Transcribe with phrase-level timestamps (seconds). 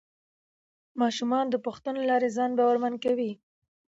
[1.01, 3.31] ماشومان د پوښتنو له لارې ځان باورمن کوي